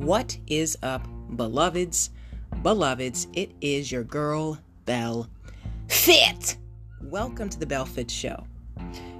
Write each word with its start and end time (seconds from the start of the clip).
What 0.00 0.38
is 0.46 0.78
up, 0.82 1.06
beloveds? 1.36 2.08
Beloveds, 2.62 3.26
it 3.34 3.52
is 3.60 3.92
your 3.92 4.02
girl, 4.02 4.58
Bell 4.86 5.28
Fit. 5.88 6.56
Welcome 7.02 7.50
to 7.50 7.58
the 7.58 7.66
Bell 7.66 7.84
Fit 7.84 8.10
Show. 8.10 8.46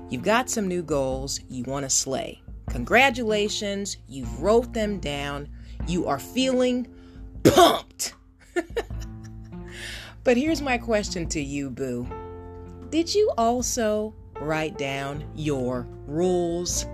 You've 0.09 0.23
got 0.23 0.49
some 0.49 0.67
new 0.67 0.83
goals 0.83 1.39
you 1.51 1.65
want 1.65 1.85
to 1.85 1.91
slay. 1.91 2.41
Congratulations, 2.71 3.99
you've 4.09 4.41
wrote 4.41 4.73
them 4.73 4.99
down. 5.01 5.51
You 5.87 6.09
are 6.09 6.19
feeling 6.19 6.89
pumped. 7.45 8.15
but 10.25 10.39
here's 10.39 10.63
my 10.63 10.79
question 10.79 11.29
to 11.29 11.43
you, 11.43 11.69
boo. 11.69 12.09
Did 12.89 13.15
you 13.15 13.31
also 13.37 14.15
write 14.41 14.79
down 14.79 15.31
your 15.37 15.87
rules? 16.07 16.87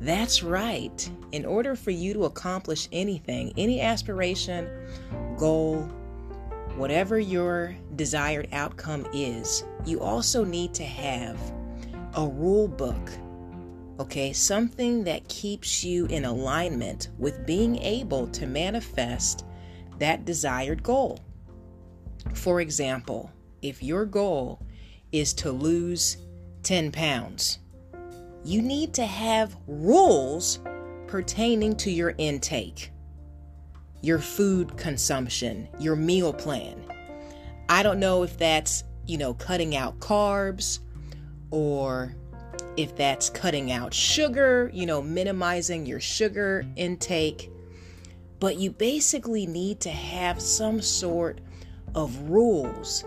That's 0.00 0.42
right. 0.42 1.10
In 1.32 1.44
order 1.44 1.74
for 1.74 1.90
you 1.90 2.14
to 2.14 2.24
accomplish 2.24 2.88
anything, 2.92 3.52
any 3.56 3.80
aspiration, 3.80 4.68
goal, 5.36 5.82
whatever 6.76 7.18
your 7.18 7.74
desired 7.96 8.48
outcome 8.52 9.06
is, 9.12 9.64
you 9.84 10.00
also 10.00 10.44
need 10.44 10.72
to 10.74 10.84
have 10.84 11.36
a 12.14 12.26
rule 12.26 12.68
book. 12.68 13.10
Okay, 13.98 14.32
something 14.32 15.02
that 15.04 15.28
keeps 15.28 15.82
you 15.82 16.06
in 16.06 16.24
alignment 16.24 17.08
with 17.18 17.44
being 17.44 17.76
able 17.82 18.28
to 18.28 18.46
manifest 18.46 19.44
that 19.98 20.24
desired 20.24 20.84
goal. 20.84 21.18
For 22.34 22.60
example, 22.60 23.32
if 23.60 23.82
your 23.82 24.04
goal 24.04 24.62
is 25.10 25.34
to 25.34 25.50
lose 25.50 26.18
10 26.62 26.92
pounds, 26.92 27.58
you 28.44 28.62
need 28.62 28.94
to 28.94 29.04
have 29.04 29.56
rules 29.66 30.60
pertaining 31.06 31.76
to 31.76 31.90
your 31.90 32.14
intake, 32.18 32.92
your 34.00 34.18
food 34.18 34.76
consumption, 34.76 35.68
your 35.78 35.96
meal 35.96 36.32
plan. 36.32 36.82
I 37.68 37.82
don't 37.82 38.00
know 38.00 38.22
if 38.22 38.38
that's, 38.38 38.84
you 39.06 39.18
know, 39.18 39.34
cutting 39.34 39.76
out 39.76 39.98
carbs 39.98 40.80
or 41.50 42.14
if 42.76 42.94
that's 42.96 43.28
cutting 43.30 43.72
out 43.72 43.92
sugar, 43.92 44.70
you 44.72 44.86
know, 44.86 45.02
minimizing 45.02 45.84
your 45.84 46.00
sugar 46.00 46.64
intake. 46.76 47.50
But 48.40 48.56
you 48.56 48.70
basically 48.70 49.46
need 49.46 49.80
to 49.80 49.90
have 49.90 50.40
some 50.40 50.80
sort 50.80 51.40
of 51.94 52.16
rules 52.30 53.04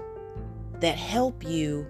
that 0.82 0.98
help 0.98 1.48
you 1.48 1.88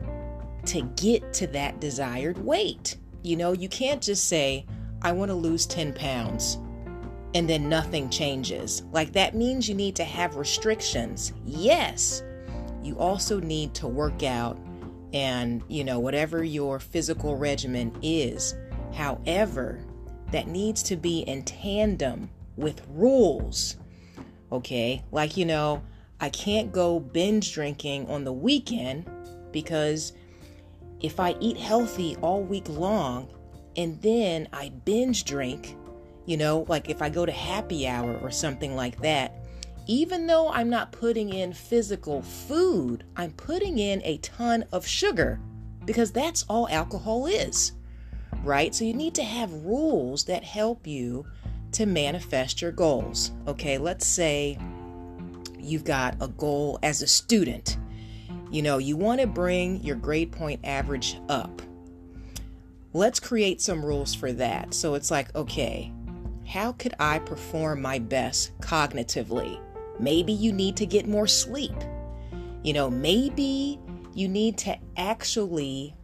to 0.68 0.82
get 0.96 1.34
to 1.34 1.48
that 1.48 1.82
desired 1.82 2.38
weight. 2.38 2.98
You 3.24 3.36
know, 3.38 3.54
you 3.54 3.70
can't 3.70 4.02
just 4.02 4.26
say, 4.26 4.66
I 5.02 5.12
want 5.12 5.30
to 5.30 5.36
lose 5.36 5.66
10 5.66 5.94
pounds 5.94 6.58
and 7.34 7.50
then 7.50 7.70
nothing 7.70 8.10
changes. 8.10 8.84
Like 8.92 9.14
that 9.14 9.36
means 9.36 9.70
you 9.70 9.76
need 9.76 9.96
to 9.96 10.04
have 10.04 10.36
restrictions. 10.36 11.34
Yes, 11.46 12.24
you 12.84 12.98
also 12.98 13.40
need 13.40 13.74
to 13.76 13.88
work 13.88 14.24
out 14.24 14.58
and, 15.14 15.64
you 15.68 15.84
know, 15.84 16.00
whatever 16.00 16.44
your 16.44 16.80
physical 16.80 17.36
regimen 17.36 17.96
is. 18.02 18.56
However, 18.94 19.80
that 20.32 20.48
needs 20.48 20.82
to 20.84 20.96
be 20.96 21.20
in 21.20 21.44
tandem 21.44 22.30
with 22.56 22.82
rules. 22.90 23.78
Okay, 24.52 25.04
like, 25.12 25.38
you 25.38 25.46
know, 25.46 25.82
I 26.20 26.30
can't 26.30 26.72
go 26.72 27.00
binge 27.00 27.54
drinking 27.54 28.08
on 28.10 28.24
the 28.24 28.34
weekend 28.34 29.10
because 29.52 30.14
if 31.02 31.20
I 31.20 31.36
eat 31.40 31.58
healthy 31.58 32.16
all 32.22 32.44
week 32.44 32.68
long 32.70 33.28
and 33.76 34.02
then 34.02 34.48
I 34.54 34.70
binge 34.86 35.26
drink, 35.26 35.76
you 36.26 36.38
know, 36.38 36.66
like 36.68 36.90
if 36.90 37.02
I 37.02 37.10
go 37.10 37.26
to 37.26 37.32
happy 37.32 37.88
hour 37.88 38.18
or 38.18 38.32
something 38.32 38.76
like 38.76 39.02
that, 39.02 39.34
even 39.88 40.28
though 40.28 40.50
I'm 40.50 40.70
not 40.70 40.92
putting 40.92 41.34
in 41.34 41.54
physical 41.54 42.22
food, 42.22 43.03
I'm 43.16 43.31
putting 43.31 43.80
in 43.80 44.02
a 44.03 44.18
ton 44.18 44.66
of 44.72 44.86
sugar 44.86 45.40
because 45.86 46.12
that's 46.12 46.46
all 46.48 46.68
alcohol 46.70 47.25
is, 47.25 47.72
right? 48.44 48.74
So 48.75 48.86
you 48.86 48.94
need 48.94 49.16
to 49.16 49.24
have 49.24 49.52
rules 49.66 50.25
that 50.25 50.44
help 50.44 50.86
you 50.86 51.25
to 51.74 51.86
manifest 51.86 52.62
your 52.62 52.72
goals. 52.72 53.31
Okay, 53.48 53.78
let's 53.78 54.06
say 54.06 54.58
you've 55.59 55.84
got 55.86 56.16
a 56.22 56.28
goal 56.28 56.78
as 56.84 57.02
a 57.02 57.08
student 57.08 57.78
you 58.51 58.62
know, 58.62 58.78
you 58.78 58.97
want 58.97 59.22
to 59.22 59.28
bring 59.28 59.81
your 59.81 59.95
grade 59.95 60.31
point 60.31 60.59
average 60.63 61.17
up. 61.29 61.62
Let's 62.94 63.19
create 63.19 63.62
some 63.62 63.84
rules 63.84 64.13
for 64.13 64.34
that. 64.34 64.73
So 64.73 64.95
it's 64.95 65.09
like, 65.09 65.34
okay, 65.34 65.94
how 66.45 66.73
could 66.73 66.94
I 67.00 67.19
perform 67.19 67.81
my 67.81 68.00
best 68.00 68.51
cognitively? 68.59 69.59
Maybe 70.00 70.34
you 70.34 70.51
need 70.51 70.75
to 70.78 70.85
get 70.85 71.07
more 71.07 71.28
sleep. 71.28 71.75
You 72.63 72.73
know, 72.73 72.89
maybe 72.89 73.79
you 74.13 74.28
need 74.28 74.57
to 74.59 74.78
actually 74.97 75.95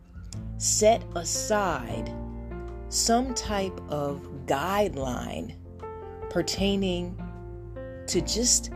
set 0.58 1.04
aside 1.16 2.14
some 2.88 3.34
type 3.34 3.78
of 3.90 4.22
guideline 4.46 5.54
pertaining 6.30 7.22
to 8.08 8.22
just 8.22 8.72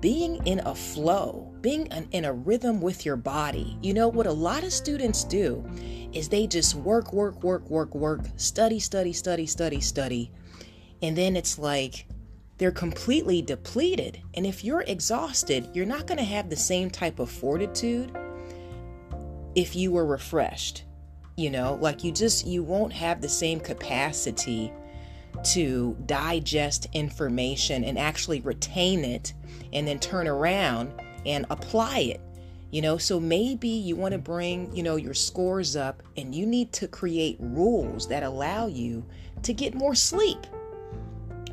being 0.00 0.46
in 0.46 0.60
a 0.60 0.74
flow 0.74 1.47
being 1.62 1.90
an, 1.92 2.08
in 2.12 2.24
a 2.24 2.32
rhythm 2.32 2.80
with 2.80 3.04
your 3.04 3.16
body. 3.16 3.76
You 3.82 3.94
know, 3.94 4.08
what 4.08 4.26
a 4.26 4.32
lot 4.32 4.64
of 4.64 4.72
students 4.72 5.24
do 5.24 5.64
is 6.12 6.28
they 6.28 6.46
just 6.46 6.74
work, 6.74 7.12
work, 7.12 7.42
work, 7.42 7.68
work, 7.68 7.94
work, 7.94 8.20
study, 8.36 8.78
study, 8.78 9.12
study, 9.12 9.46
study, 9.46 9.80
study. 9.80 10.30
And 11.02 11.16
then 11.16 11.36
it's 11.36 11.58
like 11.58 12.06
they're 12.58 12.70
completely 12.70 13.42
depleted. 13.42 14.20
And 14.34 14.46
if 14.46 14.64
you're 14.64 14.82
exhausted, 14.82 15.68
you're 15.74 15.86
not 15.86 16.06
going 16.06 16.18
to 16.18 16.24
have 16.24 16.50
the 16.50 16.56
same 16.56 16.90
type 16.90 17.18
of 17.18 17.30
fortitude 17.30 18.16
if 19.54 19.76
you 19.76 19.92
were 19.92 20.06
refreshed. 20.06 20.84
You 21.36 21.50
know, 21.50 21.78
like 21.80 22.02
you 22.02 22.10
just, 22.10 22.46
you 22.46 22.64
won't 22.64 22.92
have 22.92 23.20
the 23.20 23.28
same 23.28 23.60
capacity 23.60 24.72
to 25.44 25.96
digest 26.06 26.88
information 26.94 27.84
and 27.84 27.96
actually 27.96 28.40
retain 28.40 29.04
it 29.04 29.34
and 29.72 29.86
then 29.86 30.00
turn 30.00 30.26
around 30.26 30.92
and 31.26 31.46
apply 31.50 31.98
it. 32.00 32.20
You 32.70 32.82
know, 32.82 32.98
so 32.98 33.18
maybe 33.18 33.68
you 33.68 33.96
want 33.96 34.12
to 34.12 34.18
bring, 34.18 34.74
you 34.76 34.82
know, 34.82 34.96
your 34.96 35.14
scores 35.14 35.74
up 35.74 36.02
and 36.16 36.34
you 36.34 36.44
need 36.44 36.72
to 36.74 36.88
create 36.88 37.38
rules 37.40 38.06
that 38.08 38.22
allow 38.22 38.66
you 38.66 39.06
to 39.42 39.54
get 39.54 39.74
more 39.74 39.94
sleep. 39.94 40.46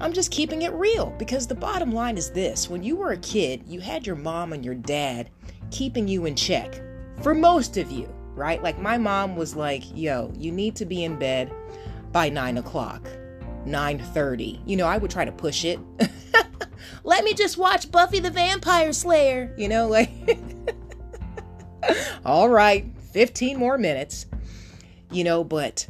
I'm 0.01 0.11
just 0.11 0.29
keeping 0.29 0.63
it 0.63 0.73
real 0.73 1.15
because 1.17 1.47
the 1.47 1.55
bottom 1.55 1.93
line 1.93 2.17
is 2.17 2.31
this 2.31 2.69
when 2.69 2.83
you 2.83 2.97
were 2.97 3.13
a 3.13 3.17
kid, 3.17 3.63
you 3.65 3.79
had 3.79 4.05
your 4.05 4.17
mom 4.17 4.51
and 4.51 4.65
your 4.65 4.75
dad 4.75 5.29
keeping 5.71 6.07
you 6.07 6.25
in 6.25 6.35
check. 6.35 6.81
For 7.21 7.33
most 7.33 7.77
of 7.77 7.89
you, 7.91 8.13
right? 8.33 8.61
Like 8.61 8.77
my 8.77 8.97
mom 8.97 9.37
was 9.37 9.55
like, 9.55 9.83
yo, 9.95 10.33
you 10.35 10.51
need 10.51 10.75
to 10.75 10.85
be 10.85 11.05
in 11.05 11.17
bed 11.17 11.49
by 12.11 12.27
nine 12.29 12.57
o'clock, 12.57 13.07
nine 13.65 13.99
9:30. 13.99 14.59
You 14.65 14.75
know, 14.75 14.85
I 14.85 14.97
would 14.97 15.11
try 15.11 15.23
to 15.23 15.31
push 15.31 15.63
it. 15.63 15.79
let 17.03 17.23
me 17.23 17.33
just 17.33 17.57
watch 17.57 17.91
Buffy 17.91 18.19
the 18.19 18.31
Vampire 18.31 18.93
Slayer, 18.93 19.53
you 19.57 19.67
know, 19.67 19.87
like, 19.87 20.11
all 22.25 22.49
right, 22.49 22.85
15 23.11 23.57
more 23.57 23.77
minutes, 23.77 24.25
you 25.11 25.23
know, 25.23 25.43
but 25.43 25.87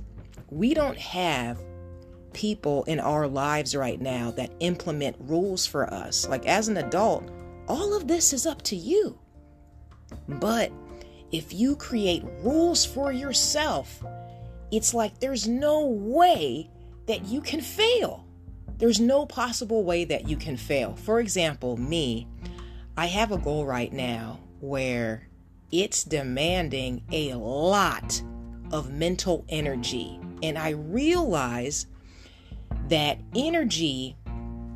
we 0.49 0.73
don't 0.73 0.97
have 0.97 1.59
people 2.33 2.83
in 2.83 2.99
our 2.99 3.27
lives 3.27 3.75
right 3.75 3.99
now 3.99 4.31
that 4.31 4.51
implement 4.59 5.15
rules 5.19 5.65
for 5.65 5.91
us. 5.93 6.27
Like, 6.27 6.45
as 6.45 6.67
an 6.67 6.77
adult, 6.77 7.29
all 7.67 7.95
of 7.95 8.07
this 8.07 8.33
is 8.33 8.45
up 8.45 8.61
to 8.63 8.75
you. 8.75 9.17
But 10.27 10.71
if 11.31 11.53
you 11.53 11.75
create 11.75 12.23
rules 12.41 12.85
for 12.85 13.11
yourself, 13.11 14.03
it's 14.71 14.93
like 14.93 15.19
there's 15.19 15.47
no 15.47 15.87
way 15.87 16.69
that 17.07 17.25
you 17.25 17.41
can 17.41 17.61
fail. 17.61 18.24
There's 18.77 18.99
no 18.99 19.25
possible 19.25 19.83
way 19.83 20.03
that 20.05 20.27
you 20.27 20.35
can 20.35 20.57
fail. 20.57 20.95
For 20.95 21.19
example, 21.19 21.77
me, 21.77 22.27
I 22.97 23.05
have 23.07 23.31
a 23.31 23.37
goal 23.37 23.65
right 23.65 23.91
now 23.91 24.39
where 24.59 25.27
it's 25.71 26.03
demanding 26.03 27.03
a 27.11 27.33
lot 27.35 28.21
of 28.71 28.91
mental 28.91 29.45
energy. 29.49 30.19
And 30.43 30.57
I 30.57 30.71
realize 30.71 31.87
that 32.89 33.19
energy, 33.33 34.15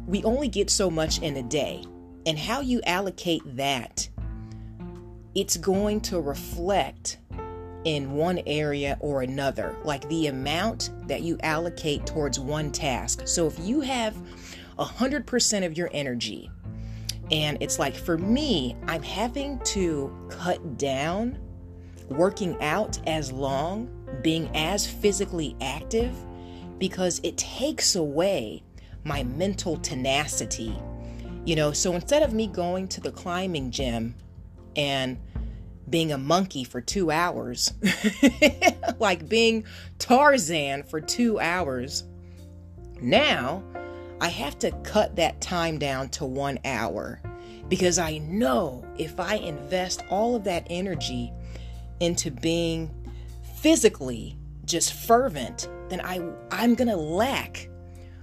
we 0.08 0.24
only 0.24 0.48
get 0.48 0.70
so 0.70 0.90
much 0.90 1.20
in 1.22 1.36
a 1.38 1.44
day. 1.44 1.84
And 2.26 2.38
how 2.38 2.62
you 2.62 2.82
allocate 2.86 3.42
that, 3.56 4.08
it's 5.36 5.58
going 5.58 6.02
to 6.02 6.20
reflect 6.20 7.18
in 7.86 8.12
one 8.12 8.40
area 8.46 8.98
or 9.00 9.22
another, 9.22 9.76
like 9.84 10.08
the 10.10 10.28
amount 10.28 10.90
that 11.08 11.22
you 11.22 11.38
allocate 11.44 12.06
towards 12.06 12.40
one 12.40 12.72
task. 12.72 13.22
So 13.26 13.48
if 13.48 13.58
you 13.60 13.82
have 13.82 14.18
100% 14.78 15.66
of 15.66 15.78
your 15.78 15.90
energy, 15.94 16.50
and 17.32 17.58
it's 17.62 17.80
like 17.80 17.96
for 17.96 18.18
me, 18.18 18.76
I'm 18.88 19.04
having 19.04 19.60
to 19.60 20.28
cut 20.30 20.78
down 20.78 21.38
working 22.10 22.60
out 22.62 23.00
as 23.08 23.32
long, 23.32 23.90
being 24.24 24.50
as 24.56 24.86
physically 24.88 25.56
active, 25.62 26.12
because 26.80 27.20
it 27.24 27.38
takes 27.38 27.96
away 27.96 28.64
my 29.04 29.24
mental 29.24 29.78
tenacity. 29.78 30.76
You 31.46 31.56
know, 31.56 31.72
so 31.72 31.94
instead 31.94 32.24
of 32.24 32.34
me 32.34 32.48
going 32.48 32.88
to 32.90 33.02
the 33.02 33.12
climbing 33.12 33.72
gym 33.72 34.16
and 34.76 35.18
being 35.90 36.12
a 36.12 36.18
monkey 36.18 36.64
for 36.64 36.82
two 36.82 37.12
hours, 37.12 37.74
like 39.00 39.28
being 39.28 39.66
Tarzan 39.98 40.84
for 40.84 41.02
two 41.02 41.40
hours, 41.40 42.04
now 43.02 43.64
I 44.22 44.30
have 44.30 44.60
to 44.60 44.72
cut 44.84 45.16
that 45.16 45.42
time 45.42 45.80
down 45.80 46.10
to 46.10 46.26
one 46.26 46.60
hour 46.66 47.22
because 47.70 48.00
I 48.00 48.18
know 48.18 48.84
if 48.98 49.20
I 49.20 49.36
invest 49.36 50.04
all 50.10 50.36
of 50.36 50.44
that 50.46 50.68
energy 50.70 51.32
into 52.00 52.32
being 52.32 52.90
physically 53.58 54.38
just 54.66 54.94
fervent, 54.94 55.70
then 55.90 56.02
I, 56.02 56.22
I'm 56.52 56.76
going 56.76 56.88
to 56.88 56.96
lack 56.96 57.70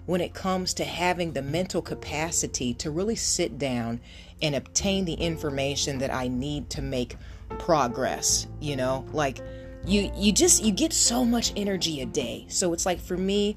when 0.07 0.21
it 0.21 0.35
comes 0.35 0.73
to 0.75 0.85
having 0.85 1.33
the 1.33 1.43
mental 1.43 1.83
capacity 1.83 2.75
to 2.75 2.91
really 2.91 3.17
sit 3.17 3.59
down 3.59 4.01
and 4.41 4.55
obtain 4.55 5.05
the 5.05 5.15
information 5.15 5.99
that 5.99 6.15
I 6.15 6.29
need 6.29 6.71
to 6.71 6.83
make 6.83 7.17
progress, 7.59 8.47
you 8.61 8.77
know? 8.77 9.05
Like 9.13 9.41
you 9.87 10.11
you 10.17 10.33
just 10.33 10.65
you 10.65 10.73
get 10.73 10.93
so 10.93 11.25
much 11.25 11.53
energy 11.57 12.01
a 12.01 12.07
day. 12.07 12.47
So 12.49 12.73
it's 12.73 12.87
like 12.87 13.01
for 13.01 13.17
me, 13.17 13.57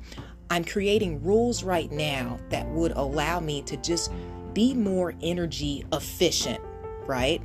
I'm 0.49 0.63
creating 0.63 1.23
rules 1.23 1.63
right 1.63 1.91
now 1.91 2.39
that 2.49 2.67
would 2.69 2.91
allow 2.93 3.39
me 3.39 3.61
to 3.63 3.77
just 3.77 4.11
be 4.53 4.73
more 4.73 5.13
energy 5.21 5.85
efficient, 5.93 6.59
right? 7.05 7.41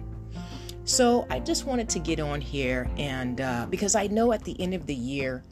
So 0.85 1.27
I 1.31 1.41
just 1.41 1.65
wanted 1.65 1.89
to 1.91 1.99
get 1.99 2.21
on 2.21 2.41
here 2.41 2.91
and 2.99 3.41
uh, 3.41 3.67
because 3.71 3.95
I 3.95 4.07
know 4.07 4.33
at 4.33 4.45
the 4.45 4.59
end 4.61 4.75
of 4.75 4.87
the 4.87 4.95
year, 4.95 5.43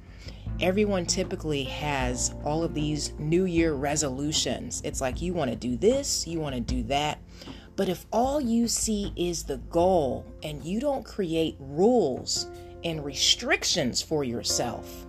everyone 0.60 1.06
typically 1.06 1.64
has 1.64 2.34
all 2.44 2.62
of 2.62 2.74
these 2.74 3.14
New 3.18 3.46
Year 3.46 3.72
resolutions. 3.72 4.82
It's 4.84 5.00
like 5.00 5.22
you 5.22 5.32
want 5.32 5.50
to 5.50 5.56
do 5.56 5.76
this, 5.76 6.26
you 6.26 6.38
want 6.38 6.54
to 6.54 6.60
do 6.60 6.82
that. 6.84 7.18
But 7.76 7.88
if 7.88 8.06
all 8.12 8.40
you 8.40 8.68
see 8.68 9.12
is 9.16 9.44
the 9.44 9.56
goal 9.56 10.26
and 10.42 10.62
you 10.64 10.80
don't 10.80 11.04
create 11.04 11.56
rules 11.58 12.46
and 12.84 13.04
restrictions 13.04 14.02
for 14.02 14.24
yourself, 14.24 15.06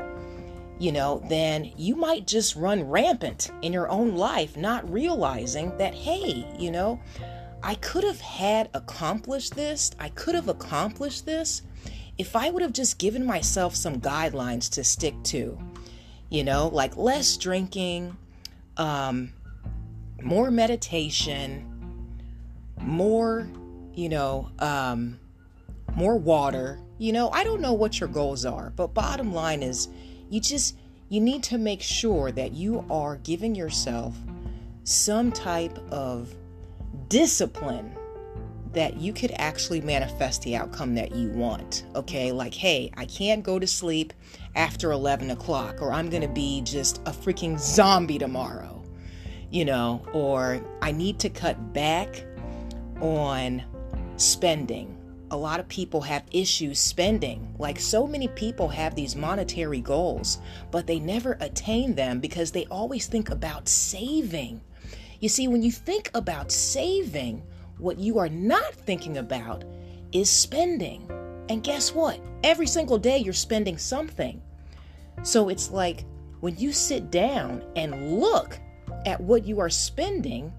you 0.80 0.92
know, 0.92 1.24
then 1.30 1.72
you 1.78 1.96
might 1.96 2.26
just 2.26 2.56
run 2.56 2.84
rampant 2.84 3.52
in 3.62 3.74
your 3.74 3.90
own 3.90 4.16
life, 4.16 4.58
not 4.58 4.90
realizing 4.92 5.78
that, 5.78 5.94
hey, 5.94 6.48
you 6.58 6.72
know, 6.72 7.00
I 7.62 7.76
could 7.76 8.04
have 8.04 8.20
had 8.20 8.70
accomplished 8.74 9.56
this, 9.56 9.92
I 10.00 10.10
could 10.10 10.36
have 10.36 10.50
accomplished 10.50 11.26
this 11.26 11.62
if 12.18 12.36
I 12.36 12.50
would 12.50 12.62
have 12.62 12.74
just 12.74 13.00
given 13.00 13.26
myself 13.26 13.76
some 13.76 14.00
guidelines 14.00 14.70
to 14.72 14.84
stick 14.84 15.16
to, 15.26 15.58
you 16.30 16.44
know, 16.44 16.68
like 16.68 16.98
less 16.98 17.38
drinking, 17.38 18.18
um, 18.78 19.34
more 20.22 20.52
meditation, 20.52 21.73
more, 22.84 23.50
you 23.94 24.10
know, 24.10 24.50
um, 24.60 25.20
more 25.96 26.18
water. 26.18 26.80
You 26.98 27.14
know, 27.14 27.30
I 27.32 27.44
don't 27.44 27.62
know 27.62 27.74
what 27.74 28.00
your 28.00 28.10
goals 28.10 28.46
are, 28.46 28.72
but 28.76 28.94
bottom 28.94 29.34
line 29.34 29.64
is 29.64 29.90
you 30.30 30.40
just 30.40 30.78
you 31.10 31.22
need 31.22 31.44
to 31.44 31.58
make 31.58 31.82
sure 31.82 32.32
that 32.32 32.54
you 32.54 32.86
are 32.90 33.18
giving 33.18 33.54
yourself 33.54 34.16
some 34.84 35.32
type 35.32 35.78
of 35.92 36.34
discipline 37.08 37.96
that 38.74 38.98
you 38.98 39.14
could 39.14 39.32
actually 39.36 39.80
manifest 39.82 40.42
the 40.42 40.56
outcome 40.56 40.96
that 40.96 41.14
you 41.14 41.30
want. 41.30 41.86
Okay, 41.96 42.32
like, 42.32 42.54
hey, 42.54 42.90
I 42.98 43.06
can't 43.06 43.44
go 43.44 43.60
to 43.60 43.68
sleep 43.68 44.14
after 44.56 44.92
11 44.92 45.30
o'clock, 45.30 45.82
or 45.82 45.94
I'm 45.94 46.10
gonna 46.10 46.28
be 46.28 46.62
just 46.62 46.98
a 47.06 47.12
freaking 47.12 47.60
zombie 47.60 48.18
tomorrow, 48.18 48.82
you 49.52 49.66
know, 49.66 50.04
or 50.14 50.66
I 50.82 50.92
need 50.92 51.20
to 51.20 51.30
cut 51.30 51.74
back 51.74 52.26
on 53.04 53.62
spending. 54.16 54.98
A 55.32 55.38
lot 55.38 55.60
of 55.60 55.68
people 55.68 56.02
have 56.02 56.24
issues 56.32 56.80
spending. 56.80 57.54
Like 57.60 57.80
so 57.80 58.08
many 58.08 58.30
people 58.30 58.70
have 58.70 58.96
these 58.96 59.16
monetary 59.16 59.82
goals, 59.82 60.40
but 60.72 60.88
they 60.88 61.00
never 61.00 61.38
attain 61.42 61.96
them 61.96 62.20
because 62.20 62.52
they 62.52 62.66
always 62.68 63.08
think 63.08 63.30
about 63.30 63.68
saving. 63.68 64.62
You 65.20 65.30
see, 65.30 65.48
when 65.48 65.62
you 65.62 65.72
think 65.72 66.12
about 66.14 66.52
saving, 66.52 67.44
what 67.78 68.00
you 68.00 68.20
are 68.20 68.30
not 68.30 68.74
thinking 68.74 69.18
about 69.18 69.66
is 70.14 70.30
spending. 70.30 71.10
And 71.50 71.64
guess 71.64 71.94
what? 71.94 72.20
Every 72.44 72.68
single 72.68 72.98
day 72.98 73.18
you're 73.18 73.34
spending 73.34 73.78
something. 73.78 74.42
So 75.24 75.50
it's 75.50 75.72
like 75.72 76.06
when 76.40 76.58
you 76.58 76.72
sit 76.72 77.12
down 77.12 77.64
and 77.76 78.20
look 78.20 78.60
at 79.06 79.20
what 79.20 79.46
you 79.46 79.60
are 79.60 79.70
spending, 79.70 80.54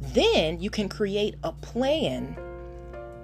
then 0.00 0.60
you 0.60 0.70
can 0.70 0.88
create 0.88 1.36
a 1.42 1.52
plan 1.52 2.36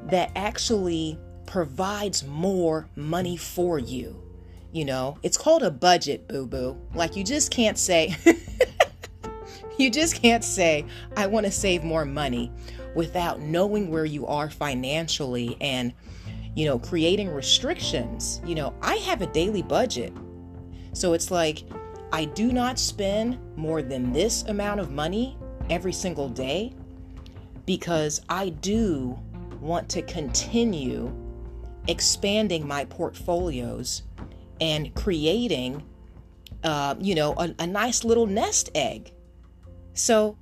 that 0.04 0.30
actually 0.34 1.18
provides 1.46 2.24
more 2.24 2.88
money 2.96 3.36
for 3.36 3.78
you. 3.78 4.22
You 4.72 4.84
know, 4.84 5.18
it's 5.22 5.36
called 5.36 5.62
a 5.62 5.70
budget, 5.70 6.28
boo 6.28 6.46
boo. 6.46 6.76
Like, 6.94 7.16
you 7.16 7.24
just 7.24 7.50
can't 7.50 7.76
say, 7.76 8.16
you 9.78 9.90
just 9.90 10.22
can't 10.22 10.44
say, 10.44 10.86
I 11.16 11.26
want 11.26 11.46
to 11.46 11.52
save 11.52 11.82
more 11.82 12.04
money 12.04 12.52
without 12.94 13.40
knowing 13.40 13.90
where 13.90 14.04
you 14.04 14.26
are 14.26 14.48
financially 14.48 15.56
and, 15.60 15.92
you 16.54 16.66
know, 16.66 16.78
creating 16.78 17.30
restrictions. 17.30 18.40
You 18.44 18.54
know, 18.54 18.74
I 18.80 18.96
have 18.96 19.22
a 19.22 19.26
daily 19.26 19.62
budget. 19.62 20.12
So 20.92 21.14
it's 21.14 21.32
like, 21.32 21.64
I 22.12 22.26
do 22.26 22.52
not 22.52 22.78
spend 22.78 23.38
more 23.56 23.82
than 23.82 24.12
this 24.12 24.42
amount 24.44 24.80
of 24.80 24.90
money 24.90 25.36
every 25.70 25.92
single 25.92 26.28
day 26.28 26.74
because 27.64 28.20
I 28.28 28.50
do 28.50 29.18
want 29.60 29.88
to 29.90 30.02
continue 30.02 31.14
expanding 31.88 32.66
my 32.66 32.84
portfolios 32.84 34.02
and 34.60 34.94
creating, 34.94 35.82
uh, 36.64 36.94
you 36.98 37.14
know, 37.14 37.34
a, 37.34 37.54
a 37.60 37.66
nice 37.66 38.04
little 38.04 38.26
nest 38.26 38.70
egg. 38.74 39.12
So 39.94 40.36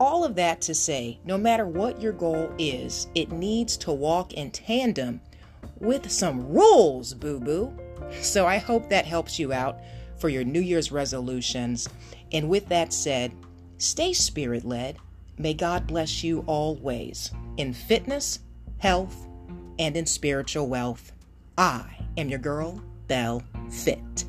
all 0.00 0.24
of 0.24 0.34
that 0.36 0.60
to 0.62 0.74
say, 0.74 1.18
no 1.24 1.36
matter 1.36 1.66
what 1.66 2.00
your 2.00 2.12
goal 2.12 2.52
is, 2.58 3.08
it 3.14 3.32
needs 3.32 3.76
to 3.78 3.92
walk 3.92 4.34
in 4.34 4.50
tandem 4.50 5.20
with 5.80 6.10
some 6.10 6.48
rules, 6.48 7.14
boo 7.14 7.40
boo. 7.40 7.72
So 8.20 8.46
I 8.46 8.58
hope 8.58 8.88
that 8.90 9.06
helps 9.06 9.38
you 9.38 9.52
out 9.52 9.78
for 10.18 10.28
your 10.28 10.44
New 10.44 10.60
Year's 10.60 10.92
resolutions. 10.92 11.88
And 12.32 12.48
with 12.48 12.68
that 12.68 12.92
said, 12.92 13.32
stay 13.78 14.12
spirit 14.12 14.64
led. 14.64 14.98
May 15.38 15.54
God 15.54 15.86
bless 15.86 16.22
you 16.22 16.44
always 16.46 17.30
in 17.56 17.72
fitness, 17.72 18.40
health, 18.78 19.26
and 19.78 19.96
in 19.96 20.06
spiritual 20.06 20.68
wealth. 20.68 21.12
I 21.56 21.98
am 22.16 22.28
your 22.28 22.40
girl, 22.40 22.82
Bell 23.06 23.42
Fit. 23.70 24.24